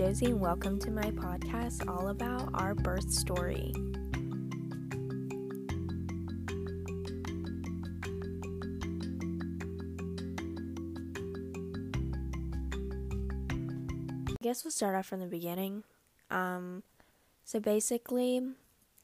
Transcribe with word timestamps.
Josie, 0.00 0.30
and 0.30 0.40
welcome 0.40 0.78
to 0.78 0.90
my 0.90 1.10
podcast 1.10 1.86
all 1.86 2.08
about 2.08 2.48
our 2.54 2.74
birth 2.74 3.12
story. 3.12 3.70
I 14.26 14.36
guess 14.40 14.64
we'll 14.64 14.70
start 14.70 14.96
off 14.96 15.04
from 15.04 15.20
the 15.20 15.26
beginning. 15.26 15.84
Um, 16.30 16.82
so 17.44 17.60
basically, 17.60 18.40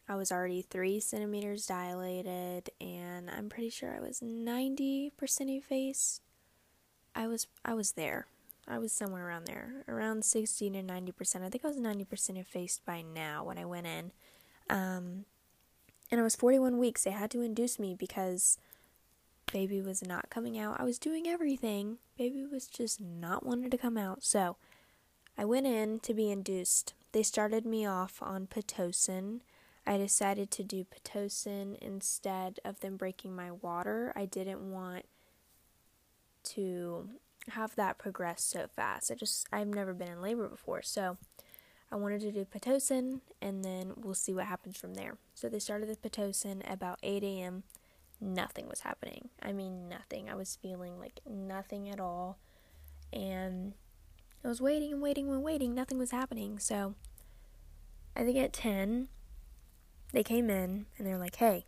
I 0.09 0.15
was 0.15 0.33
already 0.33 0.63
three 0.63 0.99
centimeters 1.01 1.67
dilated, 1.67 2.71
and 2.81 3.29
I'm 3.29 3.51
pretty 3.51 3.69
sure 3.69 3.95
I 3.95 4.01
was 4.01 4.21
90% 4.21 5.11
effaced. 5.51 6.23
I 7.15 7.27
was 7.27 7.49
I 7.67 7.75
was 7.75 7.93
there. 7.93 8.29
I 8.69 8.79
was 8.79 8.93
somewhere 8.93 9.27
around 9.27 9.47
there, 9.47 9.85
around 9.89 10.25
60 10.25 10.71
to 10.71 10.83
90%. 10.83 11.43
I 11.43 11.49
think 11.49 11.65
I 11.65 11.69
was 11.69 11.77
90% 11.77 12.39
effaced 12.39 12.85
by 12.85 13.03
now 13.03 13.45
when 13.45 13.59
I 13.59 13.65
went 13.65 13.87
in. 13.87 14.11
Um, 14.69 15.25
and 16.11 16.21
I 16.21 16.25
was 16.25 16.37
41 16.37 16.79
weeks. 16.79 17.05
They 17.05 17.13
had 17.13 17.31
to 17.33 17.43
induce 17.43 17.79
me 17.79 17.95
because 17.95 18.59
baby 19.53 19.81
was 19.81 20.03
not 20.03 20.31
coming 20.31 20.59
out. 20.59 20.81
I 20.81 20.85
was 20.85 20.99
doing 20.99 21.27
everything. 21.27 21.99
Baby 22.19 22.45
was 22.45 22.67
just 22.67 23.01
not 23.01 23.47
wanting 23.47 23.71
to 23.71 23.79
come 23.79 23.97
out. 23.97 24.25
So 24.25 24.57
I 25.39 25.45
went 25.45 25.67
in 25.67 26.01
to 26.01 26.15
be 26.15 26.31
induced. 26.31 26.95
They 27.13 27.23
started 27.23 27.65
me 27.65 27.87
off 27.87 28.19
on 28.21 28.47
Pitocin. 28.47 29.41
I 29.87 29.97
decided 29.97 30.51
to 30.53 30.65
do 30.65 30.85
Pitocin 30.85 31.79
instead 31.79 32.59
of 32.65 32.81
them 32.81 32.97
breaking 32.97 33.37
my 33.37 33.53
water. 33.53 34.13
I 34.17 34.25
didn't 34.25 34.73
want 34.73 35.05
to 36.45 37.09
have 37.51 37.77
that 37.77 37.99
progress 37.99 38.43
so 38.43 38.67
fast. 38.75 39.11
I 39.11 39.15
just 39.15 39.47
I've 39.53 39.69
never 39.69 39.95
been 39.95 40.09
in 40.09 40.23
labor 40.23 40.49
before, 40.49 40.83
so 40.83 41.17
I 41.91 41.97
wanted 41.97 42.21
to 42.23 42.33
do 42.33 42.45
Pitocin 42.45 43.21
and 43.41 43.65
then 43.65 43.93
we'll 43.97 44.15
see 44.15 44.35
what 44.35 44.47
happens 44.47 44.77
from 44.77 44.95
there. 44.95 45.19
So 45.35 45.49
they 45.49 45.59
started 45.59 45.89
the 45.89 46.09
Pitocin 46.09 46.71
about 46.71 46.99
8 47.03 47.23
a.m. 47.23 47.63
Nothing 48.21 48.69
was 48.69 48.81
happening. 48.81 49.29
I 49.43 49.53
mean, 49.53 49.89
nothing. 49.89 50.29
I 50.29 50.35
was 50.35 50.59
feeling 50.61 50.99
like 50.99 51.21
nothing 51.29 51.89
at 51.89 52.01
all. 52.01 52.39
And 53.13 53.75
I 54.45 54.49
was 54.49 54.61
waiting 54.61 54.93
and 54.93 55.03
waiting 55.03 55.29
and 55.29 55.43
waiting. 55.43 55.75
Nothing 55.75 55.99
was 55.99 56.11
happening. 56.11 56.59
So 56.59 56.95
I 58.17 58.25
think 58.25 58.39
at 58.39 58.53
10, 58.53 59.09
they 60.13 60.25
came 60.25 60.51
in 60.51 60.87
and 60.99 61.07
they're 61.07 61.19
like, 61.19 61.37
hey, 61.37 61.67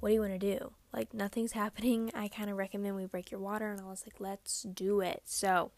what 0.00 0.10
do 0.10 0.14
you 0.14 0.20
want 0.20 0.38
to 0.38 0.58
do? 0.58 0.72
Like, 0.92 1.14
nothing's 1.14 1.52
happening. 1.62 2.10
I 2.14 2.28
kind 2.28 2.50
of 2.50 2.56
recommend 2.56 2.96
we 2.96 3.06
break 3.06 3.30
your 3.30 3.40
water. 3.40 3.70
And 3.70 3.80
I 3.80 3.84
was 3.84 4.04
like, 4.06 4.20
let's 4.20 4.62
do 4.62 5.00
it. 5.00 5.22
So 5.24 5.70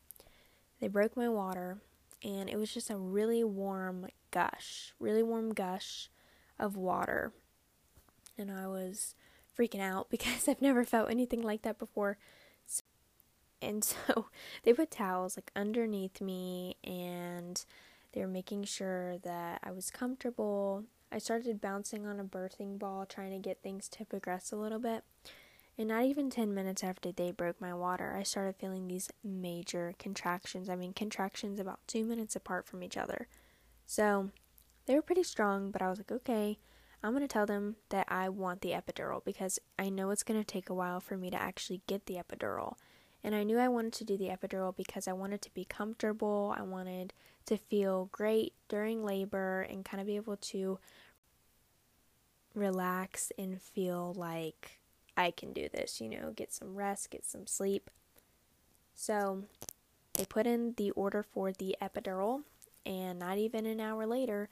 they 0.81 0.89
broke 0.89 1.17
my 1.17 1.29
water, 1.29 1.79
and 2.23 2.49
it 2.49 2.57
was 2.57 2.73
just 2.73 2.91
a 2.91 2.97
really 2.97 3.43
warm 3.45 4.07
gush, 4.31 4.95
really 4.99 5.23
warm 5.23 5.53
gush 5.53 6.11
of 6.59 6.77
water. 6.77 7.33
And 8.37 8.51
I 8.51 8.67
was 8.67 9.15
freaking 9.59 9.81
out 9.81 10.09
because 10.11 10.49
I've 10.49 10.63
never 10.63 10.85
felt 10.85 11.11
anything 11.11 11.43
like 11.43 11.63
that 11.63 11.79
before. 11.79 12.19
And 13.61 13.83
so 13.83 14.27
they 14.63 14.73
put 14.73 14.91
towels 14.91 15.37
like 15.37 15.51
underneath 15.57 16.21
me 16.21 16.77
and 16.85 17.65
they 18.13 18.21
were 18.21 18.29
making 18.29 18.65
sure 18.65 19.19
that 19.19 19.61
I 19.63 19.73
was 19.73 19.91
comfortable 19.91 20.85
I 21.11 21.19
started 21.19 21.61
bouncing 21.61 22.07
on 22.07 22.21
a 22.21 22.25
birthing 22.25 22.79
ball, 22.79 23.07
trying 23.07 23.31
to 23.33 23.39
get 23.39 23.63
things 23.63 23.89
to 23.91 24.05
progress 24.05 24.53
a 24.53 24.57
little 24.57 24.79
bit. 24.79 25.05
And 25.79 25.89
not 25.89 26.05
even 26.05 26.29
10 26.29 26.53
minutes 26.55 26.83
after 26.83 27.13
they 27.13 27.31
broke 27.31 27.61
my 27.61 27.73
water, 27.73 28.17
I 28.19 28.25
started 28.25 28.57
feeling 28.57 28.89
these 28.89 29.09
major 29.23 29.95
contractions. 29.99 30.69
I 30.69 30.75
mean, 30.75 30.93
contractions 30.93 31.61
about 31.61 31.81
two 31.87 32.05
minutes 32.05 32.35
apart 32.35 32.67
from 32.67 32.83
each 32.83 32.97
other. 32.97 33.29
So 33.87 34.31
they 34.87 34.95
were 34.95 35.03
pretty 35.03 35.23
strong, 35.23 35.71
but 35.71 35.81
I 35.81 35.89
was 35.89 35.99
like, 35.99 36.11
okay, 36.11 36.59
I'm 37.03 37.13
going 37.13 37.23
to 37.23 37.29
tell 37.29 37.47
them 37.47 37.77
that 37.91 38.07
I 38.11 38.29
want 38.29 38.61
the 38.61 38.73
epidural 38.73 39.25
because 39.25 39.61
I 39.79 39.89
know 39.89 40.11
it's 40.11 40.25
going 40.25 40.41
to 40.41 40.45
take 40.45 40.69
a 40.69 40.75
while 40.75 40.99
for 40.99 41.17
me 41.17 41.31
to 41.31 41.41
actually 41.41 41.83
get 41.87 42.07
the 42.07 42.17
epidural. 42.17 42.75
And 43.25 43.35
I 43.35 43.43
knew 43.43 43.59
I 43.59 43.69
wanted 43.69 43.93
to 43.95 44.05
do 44.05 44.17
the 44.17 44.29
epidural 44.29 44.77
because 44.77 45.09
I 45.09 45.13
wanted 45.13 45.43
to 45.43 45.55
be 45.55 45.65
comfortable. 45.65 46.55
I 46.57 46.63
wanted 46.63 47.13
to 47.47 47.57
feel 47.57 48.09
great 48.13 48.53
during 48.69 49.05
labor 49.05 49.63
and 49.63 49.85
kind 49.85 50.01
of 50.01 50.07
be 50.07 50.17
able 50.17 50.37
to 50.37 50.79
relax 52.55 53.33
and 53.39 53.61
feel 53.61 54.15
like 54.17 54.79
I 55.17 55.31
can 55.33 55.53
do 55.53 55.69
this, 55.73 56.01
you 56.01 56.09
know, 56.09 56.33
get 56.35 56.53
some 56.53 56.77
rest, 56.77 57.11
get 57.11 57.25
some 57.25 57.47
sleep. 57.47 57.91
So 58.95 59.45
they 60.15 60.25
put 60.25 60.47
in 60.47 60.75
the 60.77 60.91
order 60.93 61.23
for 61.23 61.53
the 61.53 61.77
epidural, 61.83 62.43
and 62.85 63.19
not 63.19 63.39
even 63.39 63.67
an 63.67 63.81
hour 63.81 64.07
later, 64.07 64.49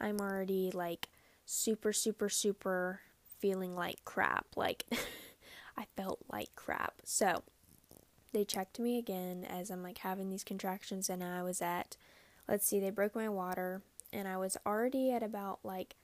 I'm 0.00 0.20
already 0.20 0.70
like 0.72 1.08
super, 1.46 1.92
super, 1.92 2.28
super 2.28 3.00
feeling 3.38 3.74
like 3.74 4.04
crap. 4.04 4.46
Like, 4.56 4.84
I 5.76 5.86
felt 5.96 6.20
like 6.30 6.54
crap. 6.54 6.94
So 7.04 7.42
they 8.38 8.44
checked 8.44 8.78
me 8.78 8.98
again 8.98 9.44
as 9.44 9.68
I'm 9.68 9.82
like 9.82 9.98
having 9.98 10.30
these 10.30 10.44
contractions, 10.44 11.10
and 11.10 11.24
I 11.24 11.42
was 11.42 11.60
at 11.60 11.96
let's 12.46 12.64
see, 12.64 12.78
they 12.78 12.90
broke 12.90 13.16
my 13.16 13.28
water, 13.28 13.82
and 14.12 14.28
I 14.28 14.36
was 14.36 14.56
already 14.64 15.10
at 15.10 15.24
about 15.24 15.58
like 15.64 15.96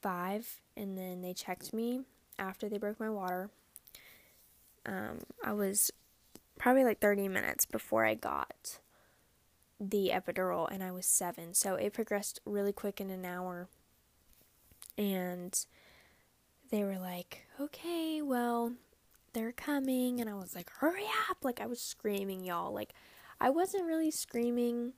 five, 0.00 0.62
and 0.78 0.96
then 0.96 1.20
they 1.20 1.34
checked 1.34 1.74
me 1.74 2.00
after 2.38 2.70
they 2.70 2.78
broke 2.78 2.98
my 2.98 3.10
water. 3.10 3.50
Um, 4.86 5.18
I 5.44 5.52
was 5.52 5.90
probably 6.58 6.84
like 6.84 7.00
30 7.00 7.28
minutes 7.28 7.66
before 7.66 8.06
I 8.06 8.14
got 8.14 8.78
the 9.78 10.10
epidural, 10.14 10.72
and 10.72 10.82
I 10.82 10.90
was 10.90 11.04
seven, 11.04 11.52
so 11.52 11.74
it 11.74 11.92
progressed 11.92 12.40
really 12.46 12.72
quick 12.72 12.98
in 12.98 13.10
an 13.10 13.26
hour. 13.26 13.68
And 14.96 15.54
they 16.70 16.82
were 16.82 16.98
like, 16.98 17.42
okay, 17.60 18.22
well, 18.22 18.72
they're 19.36 19.52
coming. 19.52 20.20
And 20.20 20.30
I 20.30 20.34
was 20.34 20.54
like, 20.54 20.70
hurry 20.70 21.06
up. 21.30 21.38
Like, 21.42 21.60
I 21.60 21.66
was 21.66 21.80
screaming, 21.80 22.42
y'all. 22.42 22.72
Like, 22.72 22.94
I 23.40 23.50
wasn't 23.50 23.86
really 23.86 24.10
screaming 24.10 24.94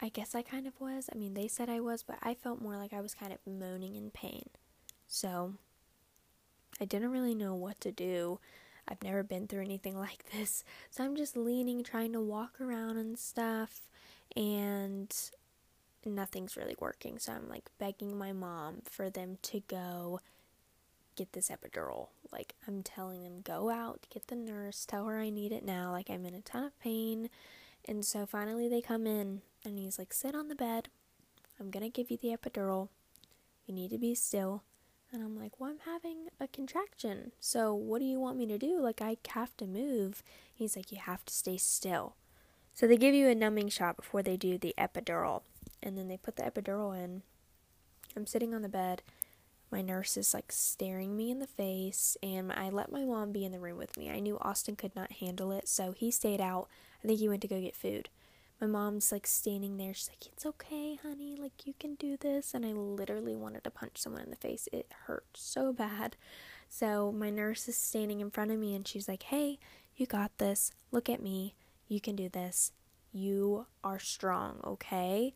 I 0.00 0.08
guess 0.08 0.34
I 0.34 0.42
kind 0.42 0.66
of 0.66 0.80
was. 0.80 1.08
I 1.12 1.18
mean, 1.18 1.34
they 1.34 1.48
said 1.48 1.68
I 1.68 1.80
was, 1.80 2.02
but 2.02 2.18
I 2.22 2.34
felt 2.34 2.62
more 2.62 2.76
like 2.76 2.92
I 2.92 3.00
was 3.00 3.14
kind 3.14 3.32
of 3.32 3.38
moaning 3.46 3.96
in 3.96 4.10
pain. 4.10 4.48
So, 5.08 5.54
I 6.80 6.84
didn't 6.84 7.10
really 7.10 7.34
know 7.34 7.54
what 7.54 7.80
to 7.80 7.90
do. 7.90 8.38
I've 8.86 9.02
never 9.02 9.22
been 9.22 9.48
through 9.48 9.62
anything 9.62 9.98
like 9.98 10.30
this. 10.32 10.62
So, 10.90 11.04
I'm 11.04 11.16
just 11.16 11.36
leaning, 11.36 11.82
trying 11.82 12.12
to 12.12 12.20
walk 12.20 12.60
around 12.60 12.96
and 12.96 13.18
stuff, 13.18 13.88
and 14.36 15.12
nothing's 16.06 16.56
really 16.56 16.76
working. 16.78 17.18
So, 17.18 17.32
I'm 17.32 17.48
like 17.48 17.68
begging 17.78 18.16
my 18.16 18.32
mom 18.32 18.82
for 18.84 19.10
them 19.10 19.38
to 19.42 19.60
go 19.66 20.20
get 21.18 21.32
this 21.32 21.50
epidural. 21.50 22.08
Like, 22.32 22.54
I'm 22.66 22.82
telling 22.82 23.24
them, 23.24 23.40
go 23.42 23.70
out, 23.70 24.06
get 24.08 24.28
the 24.28 24.36
nurse, 24.36 24.86
tell 24.86 25.06
her 25.06 25.18
I 25.18 25.30
need 25.30 25.50
it 25.50 25.64
now. 25.64 25.90
Like, 25.90 26.08
I'm 26.08 26.24
in 26.24 26.34
a 26.34 26.40
ton 26.40 26.64
of 26.64 26.78
pain. 26.78 27.28
And 27.86 28.04
so 28.04 28.24
finally 28.24 28.68
they 28.68 28.80
come 28.80 29.06
in 29.06 29.42
and 29.64 29.78
he's 29.78 29.98
like, 29.98 30.12
Sit 30.12 30.34
on 30.34 30.48
the 30.48 30.54
bed. 30.54 30.88
I'm 31.58 31.70
gonna 31.70 31.88
give 31.88 32.10
you 32.10 32.16
the 32.16 32.36
epidural. 32.36 32.88
You 33.66 33.74
need 33.74 33.90
to 33.90 33.98
be 33.98 34.14
still. 34.14 34.62
And 35.10 35.22
I'm 35.22 35.36
like, 35.36 35.58
Well, 35.58 35.70
I'm 35.70 35.92
having 35.92 36.28
a 36.38 36.46
contraction. 36.46 37.32
So 37.40 37.74
what 37.74 37.98
do 37.98 38.04
you 38.04 38.20
want 38.20 38.36
me 38.36 38.46
to 38.46 38.58
do? 38.58 38.78
Like, 38.80 39.00
I 39.02 39.16
have 39.28 39.56
to 39.56 39.66
move. 39.66 40.22
He's 40.54 40.76
like, 40.76 40.92
You 40.92 40.98
have 40.98 41.24
to 41.24 41.34
stay 41.34 41.56
still. 41.56 42.14
So 42.74 42.86
they 42.86 42.96
give 42.96 43.14
you 43.14 43.28
a 43.28 43.34
numbing 43.34 43.70
shot 43.70 43.96
before 43.96 44.22
they 44.22 44.36
do 44.36 44.56
the 44.58 44.74
epidural. 44.78 45.42
And 45.82 45.98
then 45.98 46.08
they 46.08 46.16
put 46.16 46.36
the 46.36 46.42
epidural 46.42 46.96
in. 46.96 47.22
I'm 48.14 48.26
sitting 48.26 48.54
on 48.54 48.62
the 48.62 48.68
bed. 48.68 49.02
My 49.70 49.82
nurse 49.82 50.16
is 50.16 50.32
like 50.32 50.50
staring 50.50 51.16
me 51.16 51.30
in 51.30 51.40
the 51.40 51.46
face, 51.46 52.16
and 52.22 52.52
I 52.52 52.70
let 52.70 52.90
my 52.90 53.04
mom 53.04 53.32
be 53.32 53.44
in 53.44 53.52
the 53.52 53.58
room 53.58 53.76
with 53.76 53.96
me. 53.96 54.10
I 54.10 54.20
knew 54.20 54.38
Austin 54.40 54.76
could 54.76 54.96
not 54.96 55.12
handle 55.12 55.52
it, 55.52 55.68
so 55.68 55.92
he 55.92 56.10
stayed 56.10 56.40
out. 56.40 56.68
I 57.02 57.06
think 57.06 57.18
he 57.18 57.28
went 57.28 57.42
to 57.42 57.48
go 57.48 57.60
get 57.60 57.76
food 57.76 58.08
my 58.60 58.66
mom's 58.66 59.12
like 59.12 59.26
standing 59.26 59.76
there. 59.76 59.94
She's 59.94 60.08
like, 60.08 60.26
It's 60.26 60.46
okay, 60.46 60.96
honey. 60.96 61.36
Like, 61.36 61.66
you 61.66 61.74
can 61.78 61.94
do 61.94 62.16
this. 62.16 62.54
And 62.54 62.66
I 62.66 62.72
literally 62.72 63.36
wanted 63.36 63.64
to 63.64 63.70
punch 63.70 63.98
someone 63.98 64.22
in 64.22 64.30
the 64.30 64.36
face. 64.36 64.68
It 64.72 64.90
hurt 65.06 65.26
so 65.34 65.72
bad. 65.72 66.16
So, 66.68 67.12
my 67.12 67.30
nurse 67.30 67.68
is 67.68 67.76
standing 67.76 68.20
in 68.20 68.30
front 68.30 68.50
of 68.50 68.58
me 68.58 68.74
and 68.74 68.86
she's 68.86 69.08
like, 69.08 69.24
Hey, 69.24 69.58
you 69.96 70.06
got 70.06 70.36
this. 70.38 70.72
Look 70.90 71.08
at 71.08 71.22
me. 71.22 71.54
You 71.88 72.00
can 72.00 72.16
do 72.16 72.28
this. 72.28 72.72
You 73.12 73.66
are 73.82 73.98
strong, 73.98 74.60
okay? 74.64 75.34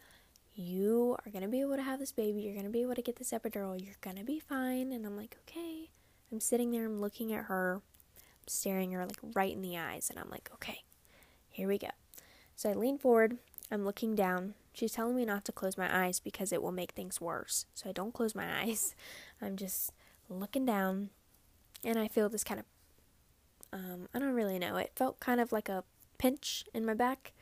You 0.54 1.16
are 1.24 1.30
going 1.30 1.42
to 1.42 1.48
be 1.48 1.60
able 1.60 1.76
to 1.76 1.82
have 1.82 1.98
this 1.98 2.12
baby. 2.12 2.42
You're 2.42 2.54
going 2.54 2.66
to 2.66 2.70
be 2.70 2.82
able 2.82 2.94
to 2.94 3.02
get 3.02 3.16
this 3.16 3.32
epidural. 3.32 3.82
You're 3.82 3.96
going 4.00 4.16
to 4.16 4.24
be 4.24 4.38
fine. 4.38 4.92
And 4.92 5.06
I'm 5.06 5.16
like, 5.16 5.36
Okay. 5.48 5.90
I'm 6.30 6.40
sitting 6.40 6.70
there. 6.70 6.86
I'm 6.86 7.00
looking 7.00 7.32
at 7.32 7.44
her. 7.44 7.80
I'm 8.16 8.48
staring 8.48 8.92
her 8.92 9.04
like 9.04 9.18
right 9.34 9.52
in 9.52 9.62
the 9.62 9.76
eyes. 9.78 10.08
And 10.10 10.18
I'm 10.18 10.30
like, 10.30 10.50
Okay, 10.54 10.84
here 11.48 11.68
we 11.68 11.78
go. 11.78 11.88
So 12.56 12.70
I 12.70 12.74
lean 12.74 12.98
forward, 12.98 13.38
I'm 13.70 13.84
looking 13.84 14.14
down. 14.14 14.54
She's 14.74 14.92
telling 14.92 15.16
me 15.16 15.24
not 15.24 15.44
to 15.46 15.52
close 15.52 15.76
my 15.76 16.04
eyes 16.04 16.20
because 16.20 16.52
it 16.52 16.62
will 16.62 16.72
make 16.72 16.92
things 16.92 17.20
worse. 17.20 17.66
So 17.74 17.88
I 17.88 17.92
don't 17.92 18.14
close 18.14 18.34
my 18.34 18.60
eyes. 18.62 18.94
I'm 19.40 19.56
just 19.56 19.92
looking 20.28 20.64
down 20.64 21.10
and 21.84 21.98
I 21.98 22.08
feel 22.08 22.28
this 22.28 22.44
kind 22.44 22.60
of 22.60 22.66
um, 23.72 24.08
I 24.14 24.18
don't 24.18 24.34
really 24.34 24.58
know. 24.58 24.76
It 24.76 24.92
felt 24.94 25.18
kind 25.18 25.40
of 25.40 25.50
like 25.50 25.68
a 25.68 25.84
pinch 26.18 26.64
in 26.74 26.84
my 26.84 26.94
back 26.94 27.32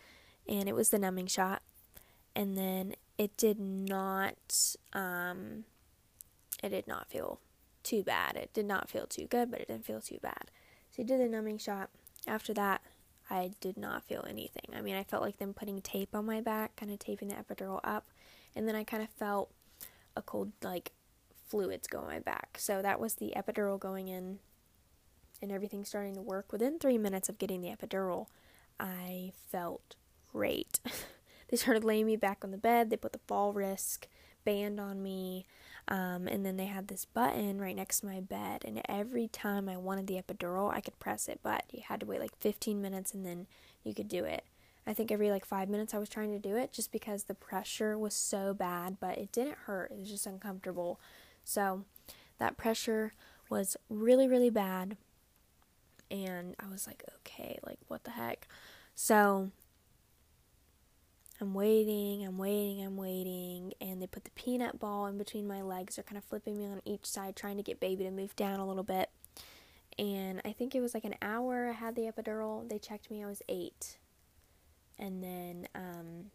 and 0.48 0.68
it 0.68 0.74
was 0.74 0.90
the 0.90 0.98
numbing 0.98 1.26
shot. 1.26 1.62
And 2.34 2.56
then 2.56 2.94
it 3.18 3.36
did 3.36 3.58
not, 3.58 4.76
um, 4.92 5.64
it 6.62 6.70
did 6.70 6.86
not 6.86 7.08
feel 7.08 7.40
too 7.82 8.02
bad. 8.02 8.36
It 8.36 8.50
did 8.52 8.66
not 8.66 8.88
feel 8.88 9.06
too 9.06 9.26
good, 9.26 9.50
but 9.50 9.60
it 9.60 9.68
didn't 9.68 9.84
feel 9.84 10.00
too 10.00 10.18
bad. 10.22 10.50
So 10.90 10.96
he 10.96 11.04
did 11.04 11.20
the 11.20 11.28
numbing 11.28 11.58
shot. 11.58 11.90
After 12.26 12.52
that, 12.54 12.82
I 13.28 13.52
did 13.60 13.76
not 13.76 14.04
feel 14.04 14.24
anything. 14.28 14.74
I 14.74 14.80
mean, 14.80 14.96
I 14.96 15.04
felt 15.04 15.22
like 15.22 15.38
them 15.38 15.54
putting 15.54 15.80
tape 15.80 16.14
on 16.14 16.26
my 16.26 16.40
back, 16.40 16.76
kind 16.76 16.90
of 16.90 16.98
taping 16.98 17.28
the 17.28 17.34
epidural 17.34 17.80
up, 17.84 18.08
and 18.54 18.66
then 18.66 18.74
I 18.74 18.84
kind 18.84 19.02
of 19.02 19.08
felt 19.10 19.50
a 20.16 20.22
cold, 20.22 20.52
like, 20.62 20.92
fluids 21.48 21.88
go 21.88 21.98
on 21.98 22.06
my 22.06 22.18
back. 22.18 22.56
So 22.58 22.82
that 22.82 23.00
was 23.00 23.14
the 23.14 23.32
epidural 23.36 23.78
going 23.78 24.08
in 24.08 24.40
and 25.42 25.50
everything 25.50 25.84
starting 25.84 26.14
to 26.14 26.22
work. 26.22 26.52
Within 26.52 26.78
three 26.78 26.98
minutes 26.98 27.28
of 27.28 27.38
getting 27.38 27.60
the 27.60 27.68
epidural, 27.68 28.26
I 28.78 29.32
felt 29.50 29.94
great. 30.32 30.80
they 31.50 31.56
started 31.56 31.84
laying 31.84 32.06
me 32.06 32.16
back 32.16 32.38
on 32.44 32.50
the 32.50 32.58
bed. 32.58 32.90
They 32.90 32.96
put 32.96 33.12
the 33.12 33.20
fall 33.26 33.52
risk 33.52 34.06
band 34.44 34.80
on 34.80 35.02
me. 35.02 35.46
Um, 35.88 36.28
and 36.28 36.46
then 36.46 36.56
they 36.56 36.66
had 36.66 36.88
this 36.88 37.04
button 37.04 37.60
right 37.60 37.74
next 37.74 38.00
to 38.00 38.06
my 38.06 38.20
bed. 38.20 38.62
And 38.64 38.80
every 38.88 39.28
time 39.28 39.68
I 39.68 39.76
wanted 39.76 40.06
the 40.06 40.20
epidural, 40.22 40.72
I 40.72 40.80
could 40.80 40.98
press 40.98 41.28
it, 41.28 41.40
but 41.42 41.64
you 41.70 41.82
had 41.84 42.00
to 42.00 42.06
wait 42.06 42.20
like 42.20 42.36
15 42.38 42.80
minutes 42.80 43.12
and 43.12 43.26
then 43.26 43.46
you 43.82 43.94
could 43.94 44.08
do 44.08 44.24
it. 44.24 44.44
I 44.86 44.94
think 44.94 45.10
every 45.10 45.30
like 45.30 45.44
five 45.44 45.68
minutes 45.68 45.92
I 45.92 45.98
was 45.98 46.08
trying 46.08 46.32
to 46.32 46.38
do 46.38 46.56
it 46.56 46.72
just 46.72 46.92
because 46.92 47.24
the 47.24 47.34
pressure 47.34 47.98
was 47.98 48.14
so 48.14 48.54
bad, 48.54 48.98
but 49.00 49.18
it 49.18 49.32
didn't 49.32 49.58
hurt. 49.66 49.90
It 49.90 49.98
was 49.98 50.10
just 50.10 50.26
uncomfortable. 50.26 51.00
So 51.44 51.84
that 52.38 52.56
pressure 52.56 53.12
was 53.48 53.76
really, 53.88 54.28
really 54.28 54.50
bad. 54.50 54.96
And 56.10 56.54
I 56.58 56.70
was 56.70 56.86
like, 56.86 57.04
okay, 57.18 57.58
like 57.64 57.78
what 57.88 58.04
the 58.04 58.12
heck? 58.12 58.48
So 58.94 59.50
I'm 61.40 61.54
waiting, 61.54 62.24
I'm 62.26 62.36
waiting, 62.36 62.84
I'm 62.84 62.96
waiting, 62.96 63.72
and 63.80 64.02
they 64.02 64.06
put 64.06 64.24
the 64.24 64.30
peanut 64.32 64.78
ball 64.78 65.06
in 65.06 65.16
between 65.16 65.46
my 65.46 65.62
legs. 65.62 65.96
They're 65.96 66.04
kind 66.04 66.18
of 66.18 66.24
flipping 66.24 66.58
me 66.58 66.66
on 66.66 66.82
each 66.84 67.06
side, 67.06 67.34
trying 67.34 67.56
to 67.56 67.62
get 67.62 67.80
baby 67.80 68.04
to 68.04 68.10
move 68.10 68.36
down 68.36 68.60
a 68.60 68.66
little 68.66 68.82
bit. 68.82 69.08
And 69.98 70.42
I 70.44 70.52
think 70.52 70.74
it 70.74 70.80
was 70.80 70.92
like 70.92 71.04
an 71.04 71.14
hour 71.22 71.68
I 71.68 71.72
had 71.72 71.94
the 71.94 72.02
epidural. 72.02 72.68
They 72.68 72.78
checked 72.78 73.10
me, 73.10 73.24
I 73.24 73.26
was 73.26 73.42
eight. 73.48 73.98
And 74.98 75.24
then 75.24 75.66
um, 75.74 76.26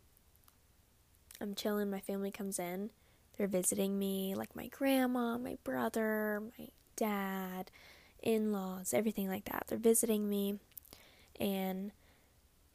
I'm 1.40 1.54
chilling, 1.54 1.92
my 1.92 2.00
family 2.00 2.32
comes 2.32 2.58
in. 2.58 2.90
They're 3.38 3.48
visiting 3.48 4.00
me, 4.00 4.34
like 4.36 4.56
my 4.56 4.68
grandma, 4.68 5.38
my 5.38 5.58
brother, 5.64 6.42
my 6.58 6.70
dad, 6.96 7.70
in 8.24 8.52
laws, 8.52 8.94
everything 8.94 9.28
like 9.28 9.46
that. 9.46 9.66
They're 9.68 9.78
visiting 9.78 10.30
me. 10.30 10.56
And 11.40 11.92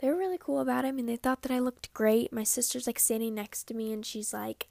they 0.00 0.08
were 0.08 0.17
really 0.17 0.38
cool 0.38 0.61
about 0.61 0.85
it. 0.85 0.88
I 0.88 0.93
mean, 0.93 1.06
they 1.06 1.17
thought 1.17 1.43
that 1.43 1.52
I 1.52 1.58
looked 1.58 1.93
great. 1.93 2.32
My 2.32 2.43
sister's 2.43 2.87
like 2.87 2.99
standing 2.99 3.35
next 3.35 3.64
to 3.64 3.75
me 3.75 3.93
and 3.93 4.05
she's 4.05 4.32
like, 4.32 4.69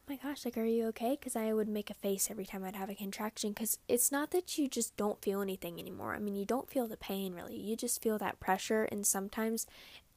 oh 0.00 0.12
my 0.12 0.16
gosh, 0.16 0.44
like, 0.44 0.56
are 0.56 0.64
you 0.64 0.86
okay? 0.88 1.12
Because 1.18 1.36
I 1.36 1.52
would 1.52 1.68
make 1.68 1.90
a 1.90 1.94
face 1.94 2.28
every 2.30 2.44
time 2.44 2.64
I'd 2.64 2.74
have 2.74 2.90
a 2.90 2.94
contraction. 2.94 3.52
Because 3.52 3.78
it's 3.86 4.10
not 4.10 4.32
that 4.32 4.58
you 4.58 4.68
just 4.68 4.96
don't 4.96 5.22
feel 5.22 5.40
anything 5.40 5.78
anymore. 5.78 6.14
I 6.14 6.18
mean, 6.18 6.34
you 6.34 6.44
don't 6.44 6.68
feel 6.68 6.88
the 6.88 6.96
pain 6.96 7.34
really. 7.34 7.56
You 7.56 7.76
just 7.76 8.02
feel 8.02 8.18
that 8.18 8.40
pressure. 8.40 8.84
And 8.84 9.06
sometimes 9.06 9.66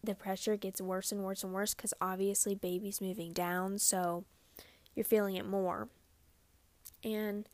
the 0.03 0.15
pressure 0.15 0.57
gets 0.57 0.81
worse 0.81 1.11
and 1.11 1.23
worse 1.23 1.44
and 1.44 1.53
worse 1.53 1.75
because 1.75 1.94
obviously 2.01 2.55
baby's 2.55 2.99
moving 2.99 3.33
down. 3.33 3.77
So 3.77 4.23
you're 4.95 5.05
feeling 5.05 5.35
it 5.35 5.45
more. 5.45 5.87
And 7.03 7.47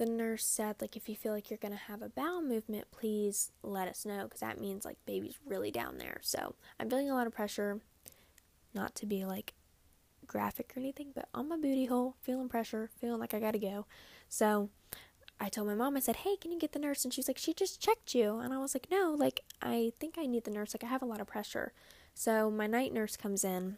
the 0.00 0.06
nurse 0.06 0.46
said 0.46 0.76
like 0.80 0.96
if 0.96 1.10
you 1.10 1.14
feel 1.14 1.32
like 1.32 1.50
you're 1.50 1.58
going 1.58 1.74
to 1.74 1.78
have 1.78 2.00
a 2.00 2.08
bowel 2.08 2.40
movement 2.40 2.90
please 2.90 3.52
let 3.62 3.86
us 3.86 4.06
know 4.06 4.24
because 4.24 4.40
that 4.40 4.58
means 4.58 4.84
like 4.86 4.96
baby's 5.04 5.38
really 5.46 5.70
down 5.70 5.98
there 5.98 6.18
so 6.22 6.54
i'm 6.78 6.88
feeling 6.88 7.10
a 7.10 7.14
lot 7.14 7.26
of 7.26 7.34
pressure 7.34 7.80
not 8.74 8.94
to 8.94 9.04
be 9.04 9.26
like 9.26 9.52
graphic 10.26 10.72
or 10.74 10.80
anything 10.80 11.08
but 11.14 11.28
on 11.34 11.48
my 11.48 11.56
booty 11.56 11.86
hole 11.86 12.14
feeling 12.22 12.48
pressure 12.48 12.88
feeling 13.00 13.20
like 13.20 13.34
i 13.34 13.40
gotta 13.40 13.58
go. 13.58 13.84
So 14.28 14.70
i 15.40 15.48
told 15.48 15.66
my 15.66 15.74
mom 15.74 15.96
i 15.96 16.00
said 16.00 16.16
hey 16.16 16.36
can 16.36 16.52
you 16.52 16.58
get 16.58 16.72
the 16.72 16.78
nurse? 16.78 17.04
And 17.04 17.12
she's 17.12 17.28
like 17.28 17.38
she 17.38 17.52
just 17.52 17.80
checked 17.80 18.14
you. 18.14 18.38
And 18.38 18.54
i 18.54 18.58
was 18.58 18.74
like 18.74 18.86
no 18.90 19.14
like 19.18 19.40
i 19.60 19.92
think 19.98 20.14
i 20.18 20.26
need 20.26 20.44
the 20.44 20.50
nurse. 20.50 20.72
Like 20.72 20.84
i 20.84 20.86
have 20.86 21.02
a 21.02 21.06
lot 21.06 21.20
of 21.20 21.26
pressure. 21.26 21.72
So 22.14 22.50
my 22.50 22.66
night 22.66 22.92
nurse 22.92 23.16
comes 23.16 23.44
in 23.44 23.76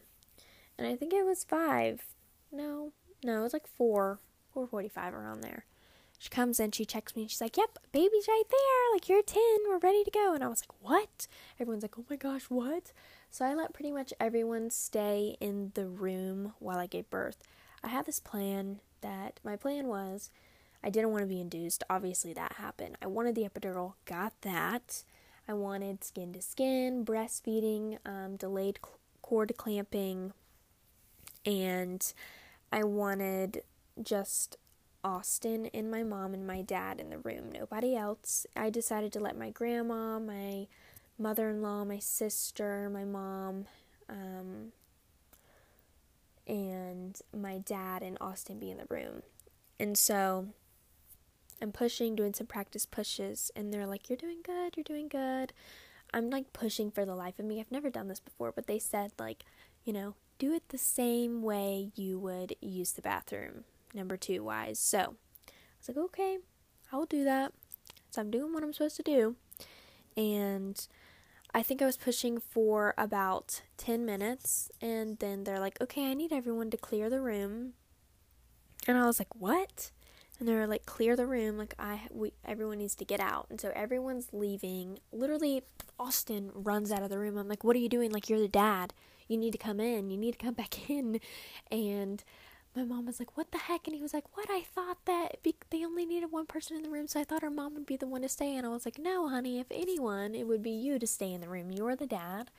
and 0.76 0.86
i 0.86 0.94
think 0.94 1.12
it 1.12 1.24
was 1.24 1.42
five. 1.42 2.04
No 2.52 2.92
no 3.24 3.40
it 3.40 3.42
was 3.42 3.54
like 3.54 3.66
four 3.66 4.20
445 4.52 5.14
around 5.14 5.40
there 5.40 5.64
she 6.22 6.28
comes 6.28 6.60
in, 6.60 6.70
she 6.70 6.84
checks 6.84 7.16
me, 7.16 7.22
and 7.22 7.30
she's 7.32 7.40
like, 7.40 7.56
Yep, 7.56 7.80
baby's 7.90 8.28
right 8.28 8.44
there. 8.48 8.94
Like, 8.94 9.08
you're 9.08 9.24
10, 9.24 9.42
we're 9.66 9.78
ready 9.78 10.04
to 10.04 10.10
go. 10.12 10.34
And 10.34 10.44
I 10.44 10.46
was 10.46 10.62
like, 10.62 10.80
What? 10.80 11.26
Everyone's 11.58 11.82
like, 11.82 11.98
Oh 11.98 12.04
my 12.08 12.14
gosh, 12.14 12.44
what? 12.44 12.92
So 13.28 13.44
I 13.44 13.54
let 13.54 13.72
pretty 13.72 13.90
much 13.90 14.14
everyone 14.20 14.70
stay 14.70 15.36
in 15.40 15.72
the 15.74 15.88
room 15.88 16.52
while 16.60 16.78
I 16.78 16.86
gave 16.86 17.10
birth. 17.10 17.42
I 17.82 17.88
had 17.88 18.06
this 18.06 18.20
plan 18.20 18.78
that 19.00 19.40
my 19.42 19.56
plan 19.56 19.88
was 19.88 20.30
I 20.84 20.90
didn't 20.90 21.10
want 21.10 21.22
to 21.22 21.28
be 21.28 21.40
induced. 21.40 21.82
Obviously, 21.90 22.32
that 22.34 22.52
happened. 22.52 22.98
I 23.02 23.08
wanted 23.08 23.34
the 23.34 23.48
epidural, 23.48 23.94
got 24.04 24.32
that. 24.42 25.02
I 25.48 25.54
wanted 25.54 26.04
skin 26.04 26.32
to 26.34 26.40
skin, 26.40 27.04
breastfeeding, 27.04 27.98
um, 28.06 28.36
delayed 28.36 28.78
cl- 28.80 29.00
cord 29.22 29.56
clamping, 29.56 30.34
and 31.44 32.12
I 32.70 32.84
wanted 32.84 33.64
just 34.00 34.56
Austin 35.04 35.66
and 35.74 35.90
my 35.90 36.02
mom 36.02 36.34
and 36.34 36.46
my 36.46 36.62
dad 36.62 37.00
in 37.00 37.10
the 37.10 37.18
room, 37.18 37.50
nobody 37.52 37.96
else. 37.96 38.46
I 38.56 38.70
decided 38.70 39.12
to 39.14 39.20
let 39.20 39.36
my 39.36 39.50
grandma, 39.50 40.18
my 40.18 40.66
mother 41.18 41.48
in 41.48 41.62
law, 41.62 41.84
my 41.84 41.98
sister, 41.98 42.88
my 42.90 43.04
mom, 43.04 43.66
um, 44.08 44.72
and 46.46 47.20
my 47.36 47.58
dad 47.58 48.02
and 48.02 48.16
Austin 48.20 48.58
be 48.58 48.70
in 48.70 48.78
the 48.78 48.86
room. 48.88 49.22
And 49.78 49.98
so 49.98 50.48
I'm 51.60 51.72
pushing, 51.72 52.14
doing 52.14 52.34
some 52.34 52.46
practice 52.46 52.86
pushes, 52.86 53.50
and 53.56 53.72
they're 53.72 53.86
like, 53.86 54.08
You're 54.08 54.16
doing 54.16 54.38
good, 54.44 54.76
you're 54.76 54.84
doing 54.84 55.08
good. 55.08 55.52
I'm 56.14 56.30
like 56.30 56.52
pushing 56.52 56.90
for 56.90 57.04
the 57.04 57.14
life 57.14 57.38
of 57.38 57.46
me. 57.46 57.58
I've 57.58 57.72
never 57.72 57.90
done 57.90 58.08
this 58.08 58.20
before, 58.20 58.52
but 58.52 58.66
they 58.66 58.78
said, 58.78 59.12
like, 59.18 59.44
you 59.84 59.92
know, 59.94 60.14
do 60.38 60.52
it 60.52 60.68
the 60.68 60.76
same 60.76 61.42
way 61.42 61.90
you 61.94 62.18
would 62.18 62.54
use 62.60 62.92
the 62.92 63.00
bathroom 63.02 63.64
number 63.94 64.16
two 64.16 64.42
wise. 64.42 64.78
So 64.78 64.98
I 64.98 65.52
was 65.78 65.88
like, 65.88 65.96
okay, 65.96 66.38
I'll 66.92 67.06
do 67.06 67.24
that. 67.24 67.52
So 68.10 68.20
I'm 68.20 68.30
doing 68.30 68.52
what 68.52 68.62
I'm 68.62 68.72
supposed 68.72 68.96
to 68.96 69.02
do. 69.02 69.36
And 70.16 70.86
I 71.54 71.62
think 71.62 71.82
I 71.82 71.86
was 71.86 71.96
pushing 71.96 72.38
for 72.38 72.94
about 72.96 73.62
10 73.78 74.04
minutes. 74.04 74.70
And 74.80 75.18
then 75.18 75.44
they're 75.44 75.60
like, 75.60 75.80
okay, 75.80 76.10
I 76.10 76.14
need 76.14 76.32
everyone 76.32 76.70
to 76.70 76.76
clear 76.76 77.08
the 77.08 77.20
room. 77.20 77.72
And 78.86 78.98
I 78.98 79.06
was 79.06 79.18
like, 79.18 79.34
what? 79.34 79.90
And 80.38 80.48
they're 80.48 80.66
like, 80.66 80.86
clear 80.86 81.14
the 81.14 81.26
room. 81.26 81.56
Like, 81.56 81.74
I, 81.78 82.00
we, 82.10 82.32
everyone 82.44 82.78
needs 82.78 82.96
to 82.96 83.04
get 83.04 83.20
out. 83.20 83.46
And 83.48 83.60
so 83.60 83.70
everyone's 83.76 84.28
leaving. 84.32 84.98
Literally, 85.12 85.62
Austin 85.98 86.50
runs 86.54 86.90
out 86.90 87.02
of 87.02 87.10
the 87.10 87.18
room. 87.18 87.36
I'm 87.38 87.48
like, 87.48 87.64
what 87.64 87.76
are 87.76 87.80
you 87.80 87.88
doing? 87.88 88.10
Like, 88.10 88.28
you're 88.28 88.40
the 88.40 88.48
dad. 88.48 88.92
You 89.28 89.36
need 89.36 89.52
to 89.52 89.58
come 89.58 89.78
in. 89.78 90.10
You 90.10 90.16
need 90.16 90.32
to 90.32 90.44
come 90.44 90.54
back 90.62 90.90
in. 90.90 91.20
And 91.70 92.24
my 92.74 92.84
mom 92.84 93.06
was 93.06 93.18
like, 93.18 93.36
"What 93.36 93.50
the 93.52 93.58
heck?" 93.58 93.86
And 93.86 93.94
he 93.94 94.02
was 94.02 94.14
like, 94.14 94.36
"What? 94.36 94.48
I 94.50 94.62
thought 94.62 95.04
that 95.04 95.42
be- 95.42 95.56
they 95.70 95.84
only 95.84 96.06
needed 96.06 96.32
one 96.32 96.46
person 96.46 96.76
in 96.76 96.82
the 96.82 96.90
room, 96.90 97.06
so 97.06 97.20
I 97.20 97.24
thought 97.24 97.44
our 97.44 97.50
mom 97.50 97.74
would 97.74 97.86
be 97.86 97.96
the 97.96 98.06
one 98.06 98.22
to 98.22 98.28
stay." 98.28 98.56
And 98.56 98.66
I 98.66 98.70
was 98.70 98.84
like, 98.84 98.98
"No, 98.98 99.28
honey. 99.28 99.60
If 99.60 99.66
anyone, 99.70 100.34
it 100.34 100.46
would 100.46 100.62
be 100.62 100.70
you 100.70 100.98
to 100.98 101.06
stay 101.06 101.32
in 101.32 101.40
the 101.40 101.48
room. 101.48 101.70
You're 101.70 101.96
the 101.96 102.06
dad." 102.06 102.50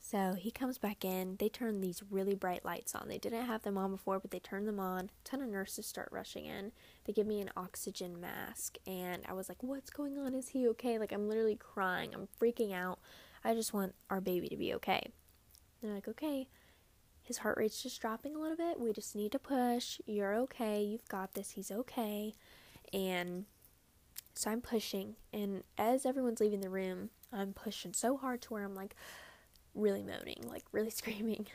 So 0.00 0.34
he 0.34 0.50
comes 0.50 0.78
back 0.78 1.04
in. 1.04 1.36
They 1.36 1.48
turn 1.48 1.80
these 1.80 2.02
really 2.10 2.34
bright 2.34 2.64
lights 2.64 2.94
on. 2.94 3.08
They 3.08 3.18
didn't 3.18 3.46
have 3.46 3.62
them 3.62 3.76
on 3.76 3.90
before, 3.90 4.20
but 4.20 4.30
they 4.30 4.38
turned 4.38 4.68
them 4.68 4.80
on. 4.80 5.06
A 5.06 5.24
ton 5.24 5.42
of 5.42 5.48
nurses 5.48 5.86
start 5.86 6.08
rushing 6.12 6.46
in. 6.46 6.72
They 7.04 7.12
give 7.12 7.26
me 7.26 7.40
an 7.40 7.50
oxygen 7.56 8.20
mask, 8.20 8.78
and 8.86 9.22
I 9.28 9.32
was 9.32 9.48
like, 9.48 9.62
"What's 9.62 9.90
going 9.90 10.18
on? 10.18 10.34
Is 10.34 10.48
he 10.48 10.68
okay?" 10.68 10.98
Like 10.98 11.12
I'm 11.12 11.28
literally 11.28 11.56
crying. 11.56 12.14
I'm 12.14 12.28
freaking 12.40 12.72
out. 12.72 13.00
I 13.44 13.54
just 13.54 13.74
want 13.74 13.94
our 14.08 14.20
baby 14.20 14.48
to 14.48 14.56
be 14.56 14.72
okay. 14.74 15.12
They're 15.82 15.94
like, 15.94 16.08
"Okay." 16.08 16.48
His 17.28 17.38
heart 17.38 17.58
rate's 17.58 17.82
just 17.82 18.00
dropping 18.00 18.34
a 18.34 18.38
little 18.38 18.56
bit. 18.56 18.80
We 18.80 18.90
just 18.90 19.14
need 19.14 19.32
to 19.32 19.38
push. 19.38 20.00
You're 20.06 20.34
okay. 20.36 20.82
You've 20.82 21.06
got 21.08 21.34
this. 21.34 21.50
He's 21.50 21.70
okay. 21.70 22.32
And 22.90 23.44
so 24.32 24.50
I'm 24.50 24.62
pushing. 24.62 25.16
And 25.30 25.62
as 25.76 26.06
everyone's 26.06 26.40
leaving 26.40 26.62
the 26.62 26.70
room, 26.70 27.10
I'm 27.30 27.52
pushing 27.52 27.92
so 27.92 28.16
hard 28.16 28.40
to 28.42 28.54
where 28.54 28.64
I'm 28.64 28.74
like 28.74 28.96
really 29.74 30.02
moaning, 30.02 30.42
like 30.48 30.64
really 30.72 30.88
screaming. 31.02 31.46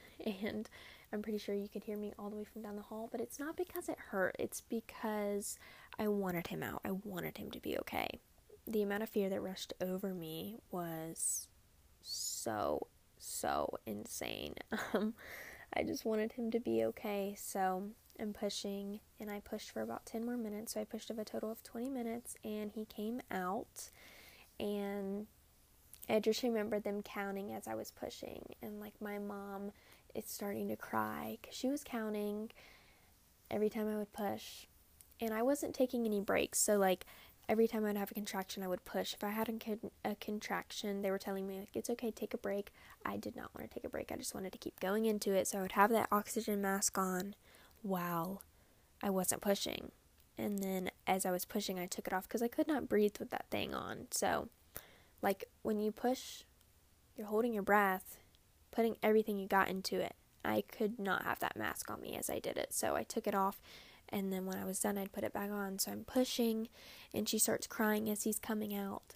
And 0.43 0.69
I'm 1.11 1.23
pretty 1.23 1.39
sure 1.39 1.55
you 1.55 1.67
could 1.67 1.85
hear 1.85 1.97
me 1.97 2.13
all 2.19 2.29
the 2.29 2.35
way 2.35 2.43
from 2.43 2.61
down 2.61 2.75
the 2.75 2.83
hall. 2.83 3.09
But 3.11 3.19
it's 3.19 3.39
not 3.39 3.57
because 3.57 3.89
it 3.89 3.97
hurt, 4.11 4.35
it's 4.37 4.61
because 4.61 5.57
I 5.97 6.07
wanted 6.07 6.45
him 6.45 6.61
out. 6.61 6.81
I 6.85 6.91
wanted 6.91 7.39
him 7.39 7.49
to 7.49 7.59
be 7.59 7.79
okay. 7.79 8.19
The 8.67 8.83
amount 8.83 9.01
of 9.01 9.09
fear 9.09 9.27
that 9.29 9.41
rushed 9.41 9.73
over 9.81 10.13
me 10.13 10.59
was 10.69 11.47
so, 12.03 12.85
so 13.17 13.79
insane. 13.87 14.53
Um, 14.93 15.15
I 15.75 15.83
just 15.83 16.05
wanted 16.05 16.33
him 16.33 16.51
to 16.51 16.59
be 16.59 16.83
okay. 16.85 17.35
So 17.37 17.83
I'm 18.19 18.33
pushing, 18.33 18.99
and 19.19 19.31
I 19.31 19.39
pushed 19.39 19.71
for 19.71 19.81
about 19.81 20.05
10 20.05 20.25
more 20.25 20.37
minutes. 20.37 20.73
So 20.73 20.81
I 20.81 20.83
pushed 20.83 21.09
of 21.09 21.19
a 21.19 21.25
total 21.25 21.51
of 21.51 21.63
20 21.63 21.89
minutes, 21.89 22.35
and 22.43 22.71
he 22.71 22.85
came 22.85 23.21
out. 23.31 23.89
And 24.59 25.27
I 26.09 26.19
just 26.19 26.43
remember 26.43 26.79
them 26.79 27.01
counting 27.01 27.53
as 27.53 27.67
I 27.67 27.75
was 27.75 27.91
pushing, 27.91 28.55
and 28.61 28.79
like 28.79 28.93
my 29.01 29.17
mom 29.19 29.71
is 30.13 30.25
starting 30.27 30.67
to 30.67 30.75
cry 30.75 31.37
because 31.41 31.55
she 31.55 31.69
was 31.69 31.83
counting 31.83 32.51
every 33.49 33.69
time 33.69 33.87
I 33.87 33.95
would 33.95 34.13
push, 34.13 34.65
and 35.19 35.33
I 35.33 35.41
wasn't 35.41 35.73
taking 35.73 36.05
any 36.05 36.19
breaks. 36.19 36.59
So 36.59 36.77
like 36.77 37.05
every 37.49 37.67
time 37.67 37.85
I'd 37.85 37.97
have 37.97 38.11
a 38.11 38.15
contraction, 38.15 38.63
I 38.63 38.67
would 38.67 38.85
push. 38.85 39.13
If 39.13 39.23
I 39.23 39.29
had 39.29 39.49
a, 39.49 39.53
con- 39.53 39.91
a 40.03 40.15
contraction, 40.15 41.01
they 41.01 41.11
were 41.11 41.19
telling 41.19 41.47
me 41.47 41.59
like 41.59 41.75
it's 41.75 41.89
okay, 41.89 42.11
take 42.11 42.33
a 42.33 42.37
break. 42.37 42.71
I 43.05 43.17
did 43.17 43.35
not 43.35 43.53
want 43.55 43.69
to 43.69 43.73
take 43.73 43.83
a 43.83 43.89
break. 43.89 44.11
I 44.11 44.15
just 44.15 44.33
wanted 44.33 44.51
to 44.53 44.57
keep 44.57 44.79
going 44.79 45.05
into 45.05 45.33
it. 45.33 45.47
So 45.47 45.59
I 45.59 45.61
would 45.61 45.73
have 45.73 45.91
that 45.91 46.07
oxygen 46.11 46.61
mask 46.61 46.97
on 46.97 47.35
while 47.81 48.41
I 49.01 49.09
wasn't 49.09 49.41
pushing. 49.41 49.91
And 50.37 50.59
then 50.59 50.89
as 51.05 51.25
I 51.25 51.31
was 51.31 51.45
pushing, 51.45 51.79
I 51.79 51.85
took 51.85 52.07
it 52.07 52.13
off 52.13 52.27
because 52.27 52.41
I 52.41 52.47
could 52.47 52.67
not 52.67 52.89
breathe 52.89 53.17
with 53.19 53.29
that 53.29 53.45
thing 53.51 53.73
on. 53.73 54.07
So, 54.11 54.49
like 55.21 55.45
when 55.61 55.79
you 55.79 55.91
push, 55.91 56.43
you're 57.15 57.27
holding 57.27 57.53
your 57.53 57.63
breath, 57.63 58.17
putting 58.71 58.95
everything 59.03 59.37
you 59.37 59.47
got 59.47 59.69
into 59.69 59.99
it. 59.99 60.15
I 60.43 60.63
could 60.67 60.99
not 60.99 61.23
have 61.23 61.39
that 61.39 61.55
mask 61.55 61.89
on 61.89 62.01
me 62.01 62.17
as 62.17 62.29
I 62.29 62.39
did 62.39 62.57
it. 62.57 62.73
So 62.73 62.95
I 62.95 63.03
took 63.03 63.27
it 63.27 63.35
off 63.35 63.61
and 64.13 64.31
then 64.31 64.45
when 64.45 64.57
I 64.57 64.63
was 64.63 64.79
done, 64.79 64.97
I'd 64.97 65.11
put 65.11 65.23
it 65.23 65.33
back 65.33 65.49
on. 65.49 65.79
So 65.79 65.91
I'm 65.91 66.05
pushing, 66.05 66.69
and 67.13 67.27
she 67.27 67.39
starts 67.39 67.65
crying 67.65 68.09
as 68.09 68.23
he's 68.23 68.37
coming 68.37 68.73
out. 68.75 69.15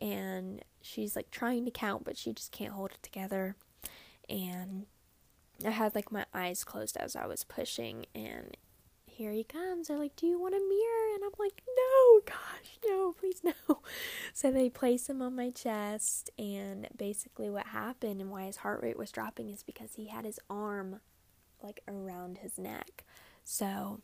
And 0.00 0.64
she's 0.80 1.14
like 1.14 1.30
trying 1.30 1.66
to 1.66 1.70
count, 1.70 2.04
but 2.04 2.16
she 2.16 2.32
just 2.32 2.50
can't 2.50 2.72
hold 2.72 2.92
it 2.92 3.02
together. 3.02 3.56
And 4.28 4.86
I 5.64 5.70
had 5.70 5.94
like 5.94 6.10
my 6.10 6.24
eyes 6.32 6.64
closed 6.64 6.96
as 6.96 7.14
I 7.14 7.26
was 7.26 7.44
pushing, 7.44 8.06
and 8.14 8.56
here 9.04 9.32
he 9.32 9.44
comes. 9.44 9.88
They're 9.88 9.98
like, 9.98 10.16
Do 10.16 10.26
you 10.26 10.40
want 10.40 10.54
a 10.54 10.58
mirror? 10.58 11.14
And 11.14 11.24
I'm 11.24 11.32
like, 11.38 11.62
No, 11.76 12.20
gosh, 12.24 12.78
no, 12.86 13.12
please, 13.12 13.42
no. 13.44 13.52
So 14.32 14.50
they 14.50 14.70
place 14.70 15.10
him 15.10 15.20
on 15.20 15.36
my 15.36 15.50
chest, 15.50 16.30
and 16.38 16.88
basically, 16.96 17.50
what 17.50 17.66
happened 17.66 18.22
and 18.22 18.30
why 18.30 18.44
his 18.44 18.58
heart 18.58 18.82
rate 18.82 18.98
was 18.98 19.10
dropping 19.10 19.50
is 19.50 19.62
because 19.62 19.94
he 19.96 20.06
had 20.06 20.24
his 20.24 20.38
arm 20.48 21.00
like 21.62 21.82
around 21.86 22.38
his 22.38 22.56
neck. 22.56 23.04
So 23.44 24.00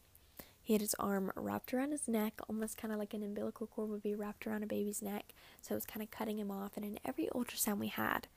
he 0.64 0.73
had 0.73 0.80
his 0.80 0.94
arm 0.94 1.30
wrapped 1.37 1.75
around 1.75 1.90
his 1.90 2.09
neck, 2.09 2.40
almost 2.49 2.78
kind 2.78 2.90
of 2.90 2.99
like 2.99 3.12
an 3.12 3.23
umbilical 3.23 3.66
cord 3.66 3.90
would 3.90 4.02
be 4.02 4.14
wrapped 4.14 4.47
around 4.47 4.62
a 4.62 4.66
baby's 4.66 5.02
neck. 5.02 5.35
So 5.61 5.75
it 5.75 5.76
was 5.76 5.85
kind 5.85 6.02
of 6.02 6.11
cutting 6.11 6.38
him 6.38 6.50
off. 6.50 6.73
And 6.76 6.87
in 6.87 6.99
every 7.04 7.28
ultrasound 7.35 7.78
we 7.78 7.88
had, 7.88 8.28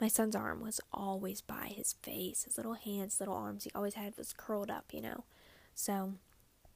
my 0.00 0.08
son's 0.08 0.34
arm 0.34 0.60
was 0.60 0.80
always 0.92 1.40
by 1.40 1.72
his 1.74 1.92
face. 2.02 2.42
His 2.42 2.56
little 2.56 2.74
hands, 2.74 3.20
little 3.20 3.36
arms 3.36 3.62
he 3.62 3.70
always 3.72 3.94
had 3.94 4.18
was 4.18 4.34
curled 4.36 4.68
up, 4.68 4.86
you 4.92 5.00
know. 5.00 5.22
So 5.76 6.14
I 6.64 6.68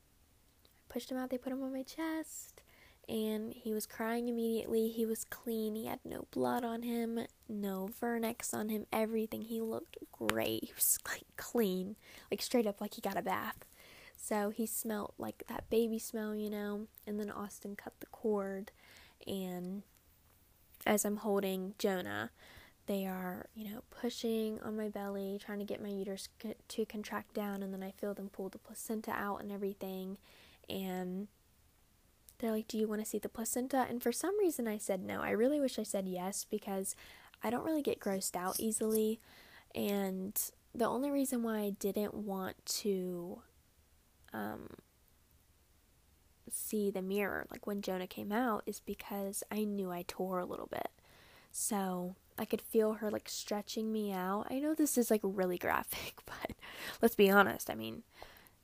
pushed 0.88 1.11
him 1.11 1.19
out. 1.19 1.31
They 1.31 1.38
put 1.38 1.52
him 1.52 1.64
on 1.64 1.73
my 1.73 1.83
chest. 1.83 2.62
And 3.09 3.52
he 3.52 3.73
was 3.73 3.85
crying 3.85 4.28
immediately. 4.28 4.90
He 4.90 5.04
was 5.04 5.25
clean. 5.25 5.75
He 5.75 5.87
had 5.87 5.99
no 6.04 6.28
blood 6.31 6.62
on 6.62 6.83
him, 6.83 7.19
no 7.49 7.90
vernix 8.00 8.54
on 8.54 8.69
him, 8.69 8.87
everything. 8.92 9.42
He 9.42 9.61
looked 9.61 9.99
great. 10.12 10.66
He 10.66 10.73
was 10.73 11.00
like 11.09 11.25
clean, 11.37 11.97
like 12.31 12.40
straight 12.40 12.66
up 12.69 12.81
like 12.81 12.95
he 12.95 13.00
got 13.00 13.19
a 13.19 13.23
bath. 13.23 13.57
So 14.16 14.50
he 14.50 14.66
smelled 14.66 15.14
like 15.19 15.45
that 15.49 15.69
baby 15.71 15.99
smell, 15.99 16.35
you 16.35 16.50
know. 16.50 16.87
And 17.07 17.19
then 17.19 17.31
Austin 17.31 17.76
cut 17.76 17.95
the 18.00 18.07
cord, 18.07 18.73
and 19.26 19.83
as 20.87 21.04
I'm 21.04 21.19
holding 21.19 21.75
Jonah, 21.78 22.31
they 22.87 23.07
are, 23.07 23.47
you 23.54 23.71
know, 23.71 23.83
pushing 23.90 24.61
on 24.61 24.76
my 24.76 24.88
belly, 24.88 25.38
trying 25.45 25.61
to 25.61 25.64
get 25.64 25.83
my 25.83 25.88
uterus 25.88 26.28
to 26.69 26.85
contract 26.85 27.35
down, 27.35 27.62
and 27.62 27.73
then 27.73 27.83
I 27.83 27.92
feel 27.92 28.14
them 28.14 28.31
pull 28.33 28.49
the 28.49 28.59
placenta 28.59 29.12
out 29.12 29.40
and 29.40 29.52
everything. 29.52 30.19
And 30.69 31.28
they're 32.38 32.50
like, 32.50 32.69
Do 32.69 32.78
you 32.78 32.88
want 32.88 33.00
to 33.00 33.09
see 33.09 33.19
the 33.19 33.28
placenta? 33.28 33.87
And 33.88 34.02
for 34.02 34.12
some 34.12 34.38
reason, 34.38 34.66
I 34.66 34.78
said 34.78 35.02
no. 35.02 35.21
I 35.21 35.31
really 35.31 35.61
wish 35.61 35.78
I 35.78 35.85
said 35.85 36.09
yes 36.09 36.45
because 36.49 36.97
I 37.42 37.50
don't 37.50 37.64
really 37.64 37.83
get 37.83 38.00
grossed 38.00 38.37
out 38.37 38.59
easily. 38.59 39.21
And 39.75 40.38
the 40.75 40.87
only 40.87 41.11
reason 41.11 41.42
why 41.42 41.59
I 41.59 41.71
didn't 41.71 42.14
want 42.14 42.64
to 42.66 43.42
um, 44.33 44.69
see 46.51 46.91
the 46.91 47.03
mirror, 47.03 47.47
like 47.51 47.67
when 47.67 47.83
Jonah 47.83 48.07
came 48.07 48.33
out, 48.33 48.62
is 48.67 48.81
because 48.81 49.43
I 49.51 49.65
knew 49.65 49.91
I 49.91 50.05
tore 50.07 50.39
a 50.39 50.47
little 50.47 50.69
bit. 50.71 50.89
So 51.51 52.17
I 52.39 52.45
could 52.45 52.62
feel 52.62 52.95
her 52.95 53.11
like 53.11 53.29
stretching 53.29 53.93
me 53.93 54.12
out. 54.12 54.47
I 54.51 54.59
know 54.59 54.75
this 54.75 54.97
is 54.97 55.11
like 55.11 55.21
really 55.23 55.59
graphic, 55.59 56.21
but 56.27 56.53
let's 57.01 57.15
be 57.15 57.31
honest. 57.31 57.71
I 57.71 57.75
mean, 57.75 58.03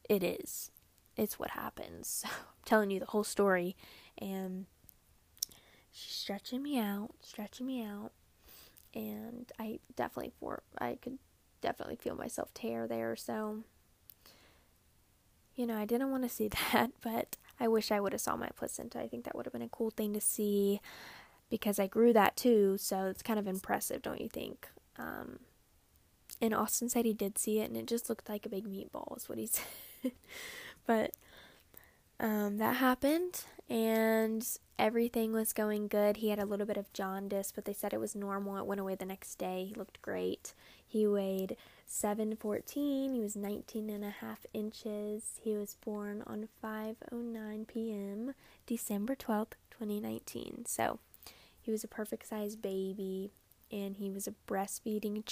it 0.08 0.22
is. 0.22 0.70
It's 1.16 1.38
what 1.38 1.50
happens. 1.50 2.08
So 2.08 2.28
I'm 2.28 2.64
telling 2.64 2.90
you 2.90 3.00
the 3.00 3.06
whole 3.06 3.24
story. 3.24 3.76
And 4.16 4.66
she's 5.90 6.14
stretching 6.14 6.62
me 6.62 6.78
out, 6.78 7.10
stretching 7.20 7.66
me 7.66 7.84
out. 7.84 8.12
And 8.94 9.50
I 9.58 9.80
definitely 9.96 10.32
for 10.40 10.62
I 10.78 10.98
could 11.00 11.18
definitely 11.60 11.96
feel 11.96 12.14
myself 12.14 12.52
tear 12.54 12.86
there. 12.86 13.16
So 13.16 13.64
you 15.58 15.66
know, 15.66 15.76
I 15.76 15.84
didn't 15.84 16.10
want 16.10 16.22
to 16.22 16.28
see 16.28 16.48
that, 16.72 16.92
but 17.02 17.36
I 17.60 17.68
wish 17.68 17.90
I 17.90 18.00
would 18.00 18.12
have 18.12 18.20
saw 18.20 18.36
my 18.36 18.48
placenta. 18.56 19.00
I 19.00 19.08
think 19.08 19.24
that 19.24 19.34
would 19.34 19.44
have 19.44 19.52
been 19.52 19.60
a 19.62 19.68
cool 19.68 19.90
thing 19.90 20.14
to 20.14 20.20
see 20.20 20.80
because 21.50 21.78
I 21.78 21.86
grew 21.86 22.12
that 22.12 22.36
too, 22.36 22.76
so 22.78 23.06
it's 23.06 23.22
kind 23.22 23.38
of 23.38 23.46
impressive, 23.46 24.02
don't 24.02 24.20
you 24.20 24.28
think? 24.28 24.68
Um, 24.98 25.40
and 26.40 26.54
Austin 26.54 26.88
said 26.88 27.04
he 27.04 27.14
did 27.14 27.38
see 27.38 27.58
it, 27.58 27.68
and 27.68 27.76
it 27.76 27.86
just 27.86 28.08
looked 28.08 28.28
like 28.28 28.46
a 28.46 28.50
big 28.50 28.66
meatball, 28.66 29.16
is 29.16 29.28
what 29.28 29.38
he 29.38 29.46
said. 30.02 30.12
but 30.86 31.12
um, 32.20 32.58
that 32.58 32.76
happened, 32.76 33.44
and 33.68 34.46
everything 34.78 35.32
was 35.32 35.52
going 35.52 35.88
good. 35.88 36.18
He 36.18 36.28
had 36.28 36.38
a 36.38 36.46
little 36.46 36.66
bit 36.66 36.76
of 36.76 36.92
jaundice, 36.92 37.50
but 37.52 37.64
they 37.64 37.72
said 37.72 37.92
it 37.92 38.00
was 38.00 38.14
normal. 38.14 38.58
It 38.58 38.66
went 38.66 38.80
away 38.80 38.94
the 38.94 39.06
next 39.06 39.36
day. 39.36 39.64
He 39.68 39.74
looked 39.74 40.02
great. 40.02 40.54
He 40.88 41.06
weighed 41.06 41.56
714. 41.86 43.14
He 43.14 43.20
was 43.20 43.36
19 43.36 43.90
and 43.90 44.04
a 44.04 44.10
half 44.10 44.46
inches. 44.54 45.38
He 45.42 45.54
was 45.54 45.76
born 45.84 46.22
on 46.26 46.48
5:09 46.64 47.66
p.m. 47.68 48.34
December 48.66 49.14
12th, 49.14 49.52
2019. 49.70 50.64
So, 50.66 50.98
he 51.60 51.70
was 51.70 51.84
a 51.84 51.88
perfect 51.88 52.26
size 52.26 52.56
baby 52.56 53.30
and 53.70 53.96
he 53.96 54.10
was 54.10 54.26
a 54.26 54.34
breastfeeding 54.46 55.22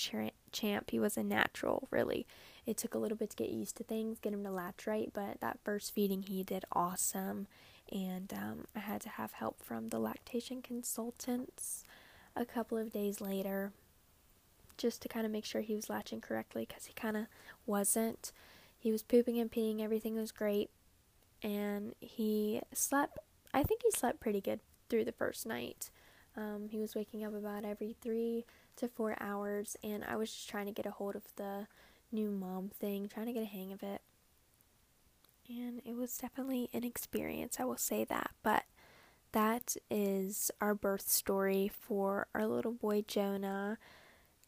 champ. 0.52 0.90
He 0.90 0.98
was 0.98 1.16
a 1.16 1.22
natural, 1.22 1.88
really. 1.90 2.26
It 2.66 2.76
took 2.76 2.94
a 2.94 2.98
little 2.98 3.16
bit 3.16 3.30
to 3.30 3.36
get 3.36 3.48
used 3.48 3.76
to 3.76 3.84
things, 3.84 4.18
get 4.20 4.34
him 4.34 4.44
to 4.44 4.50
latch 4.50 4.86
right, 4.86 5.10
but 5.14 5.40
that 5.40 5.60
first 5.64 5.94
feeding 5.94 6.22
he 6.22 6.42
did 6.42 6.66
awesome. 6.72 7.46
And 7.90 8.32
um, 8.34 8.66
I 8.74 8.80
had 8.80 9.00
to 9.02 9.08
have 9.08 9.32
help 9.32 9.62
from 9.62 9.88
the 9.88 9.98
lactation 9.98 10.60
consultants 10.60 11.84
a 12.34 12.44
couple 12.44 12.76
of 12.76 12.92
days 12.92 13.20
later 13.22 13.72
just 14.76 15.02
to 15.02 15.08
kind 15.08 15.26
of 15.26 15.32
make 15.32 15.44
sure 15.44 15.60
he 15.60 15.74
was 15.74 15.90
latching 15.90 16.20
correctly 16.20 16.66
because 16.66 16.86
he 16.86 16.92
kind 16.92 17.16
of 17.16 17.26
wasn't. 17.66 18.32
He 18.78 18.92
was 18.92 19.02
pooping 19.02 19.38
and 19.38 19.50
peeing, 19.50 19.80
everything 19.80 20.14
was 20.16 20.32
great, 20.32 20.70
and 21.42 21.94
he 22.00 22.60
slept. 22.72 23.18
I 23.52 23.62
think 23.62 23.82
he 23.82 23.90
slept 23.90 24.20
pretty 24.20 24.40
good 24.40 24.60
through 24.88 25.04
the 25.04 25.12
first 25.12 25.46
night. 25.46 25.90
Um, 26.36 26.68
he 26.70 26.78
was 26.78 26.94
waking 26.94 27.24
up 27.24 27.34
about 27.34 27.64
every 27.64 27.96
three 28.02 28.44
to 28.76 28.88
four 28.88 29.16
hours, 29.20 29.76
and 29.82 30.04
I 30.04 30.16
was 30.16 30.30
just 30.30 30.48
trying 30.48 30.66
to 30.66 30.72
get 30.72 30.86
a 30.86 30.90
hold 30.90 31.16
of 31.16 31.24
the 31.36 31.66
new 32.12 32.30
mom 32.30 32.70
thing, 32.78 33.08
trying 33.08 33.26
to 33.26 33.32
get 33.32 33.42
a 33.42 33.46
hang 33.46 33.72
of 33.72 33.82
it. 33.82 34.02
And 35.48 35.80
it 35.84 35.96
was 35.96 36.18
definitely 36.18 36.68
an 36.72 36.84
experience, 36.84 37.56
I 37.58 37.64
will 37.64 37.76
say 37.76 38.04
that. 38.04 38.32
But 38.42 38.64
that 39.32 39.76
is 39.90 40.50
our 40.60 40.74
birth 40.74 41.08
story 41.08 41.70
for 41.72 42.26
our 42.34 42.46
little 42.46 42.72
boy 42.72 43.04
Jonah 43.06 43.78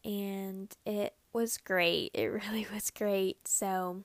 and 0.03 0.75
it 0.85 1.13
was 1.33 1.57
great. 1.57 2.11
It 2.13 2.27
really 2.27 2.67
was 2.73 2.91
great. 2.91 3.47
So 3.47 4.03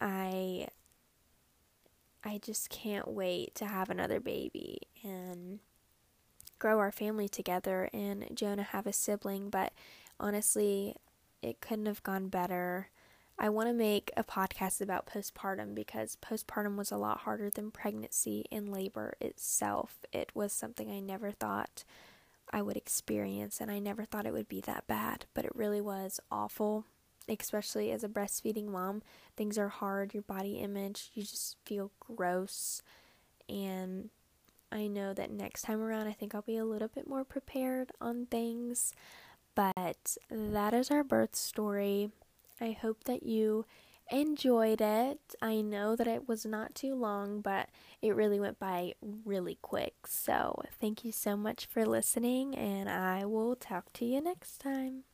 I 0.00 0.68
I 2.24 2.38
just 2.38 2.70
can't 2.70 3.08
wait 3.08 3.54
to 3.56 3.66
have 3.66 3.88
another 3.88 4.18
baby 4.18 4.78
and 5.04 5.60
grow 6.58 6.78
our 6.78 6.90
family 6.90 7.28
together 7.28 7.88
and 7.92 8.26
Jonah 8.34 8.64
have 8.64 8.86
a 8.86 8.92
sibling, 8.92 9.48
but 9.48 9.72
honestly, 10.18 10.96
it 11.42 11.60
couldn't 11.60 11.86
have 11.86 12.02
gone 12.02 12.28
better. 12.28 12.88
I 13.38 13.50
want 13.50 13.68
to 13.68 13.74
make 13.74 14.10
a 14.16 14.24
podcast 14.24 14.80
about 14.80 15.06
postpartum 15.06 15.74
because 15.74 16.16
postpartum 16.16 16.76
was 16.76 16.90
a 16.90 16.96
lot 16.96 17.18
harder 17.18 17.50
than 17.50 17.70
pregnancy 17.70 18.46
and 18.50 18.72
labor 18.72 19.14
itself. 19.20 19.98
It 20.12 20.30
was 20.34 20.52
something 20.52 20.90
I 20.90 21.00
never 21.00 21.30
thought 21.30 21.84
I 22.56 22.62
would 22.62 22.78
experience, 22.78 23.60
and 23.60 23.70
I 23.70 23.78
never 23.80 24.06
thought 24.06 24.24
it 24.24 24.32
would 24.32 24.48
be 24.48 24.62
that 24.62 24.86
bad, 24.86 25.26
but 25.34 25.44
it 25.44 25.54
really 25.54 25.82
was 25.82 26.20
awful, 26.30 26.86
especially 27.28 27.92
as 27.92 28.02
a 28.02 28.08
breastfeeding 28.08 28.68
mom. 28.68 29.02
Things 29.36 29.58
are 29.58 29.68
hard, 29.68 30.14
your 30.14 30.22
body 30.22 30.54
image, 30.54 31.10
you 31.12 31.22
just 31.22 31.58
feel 31.66 31.90
gross, 32.00 32.80
and 33.46 34.08
I 34.72 34.86
know 34.86 35.12
that 35.12 35.30
next 35.30 35.62
time 35.62 35.82
around, 35.82 36.06
I 36.06 36.14
think 36.14 36.34
I'll 36.34 36.40
be 36.40 36.56
a 36.56 36.64
little 36.64 36.88
bit 36.88 37.06
more 37.06 37.24
prepared 37.24 37.92
on 38.00 38.24
things. 38.24 38.94
But 39.54 40.16
that 40.30 40.72
is 40.72 40.90
our 40.90 41.04
birth 41.04 41.36
story. 41.36 42.10
I 42.58 42.70
hope 42.72 43.04
that 43.04 43.22
you 43.22 43.66
enjoyed 44.10 44.80
it. 44.80 45.20
I 45.42 45.60
know 45.60 45.96
that 45.96 46.06
it 46.06 46.28
was 46.28 46.44
not 46.46 46.74
too 46.74 46.94
long, 46.94 47.40
but 47.40 47.68
it 48.02 48.14
really 48.14 48.40
went 48.40 48.58
by 48.58 48.94
really 49.02 49.58
quick. 49.62 50.06
So, 50.06 50.62
thank 50.80 51.04
you 51.04 51.12
so 51.12 51.36
much 51.36 51.66
for 51.66 51.84
listening, 51.86 52.54
and 52.56 52.88
I 52.88 53.24
will 53.26 53.56
talk 53.56 53.92
to 53.94 54.04
you 54.04 54.20
next 54.20 54.58
time. 54.58 55.04